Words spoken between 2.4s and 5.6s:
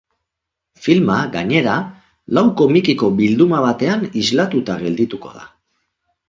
komikiko bilduma batean islatuta geldituko da.